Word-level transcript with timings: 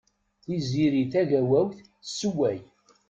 Tiziri 0.43 1.01
Tagawawt 1.11 1.75
tesewway. 2.01 2.59